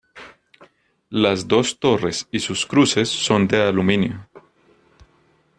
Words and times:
Las 1.11 1.47
dos 1.47 1.77
torres 1.79 2.27
y 2.31 2.39
sus 2.39 2.65
cruces 2.65 3.07
son 3.07 3.47
de 3.47 3.61
aluminio. 3.61 4.27